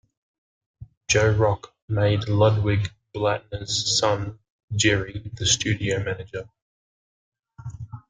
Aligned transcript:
Joe 1.09 1.29
Rock 1.29 1.75
made 1.87 2.27
Ludwig 2.27 2.91
Blattner's 3.13 3.99
son 3.99 4.39
Gerry 4.75 5.29
the 5.35 5.45
studio 5.45 6.03
manager. 6.03 6.49